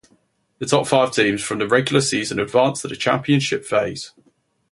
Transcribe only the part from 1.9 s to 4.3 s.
season advanced to the championship phase.